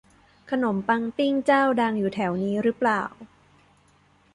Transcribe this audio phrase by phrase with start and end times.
[0.51, 3.03] ขนมปังปิ้งเจ้าดังอยู่แถวนี้รึเปล่า